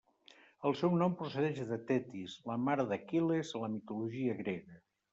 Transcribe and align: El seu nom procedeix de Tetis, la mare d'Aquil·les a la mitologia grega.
El 0.69 0.73
seu 0.79 0.95
nom 1.01 1.13
procedeix 1.19 1.61
de 1.73 1.79
Tetis, 1.91 2.39
la 2.53 2.57
mare 2.65 2.89
d'Aquil·les 2.95 3.55
a 3.57 3.65
la 3.69 3.73
mitologia 3.79 4.43
grega. 4.45 4.85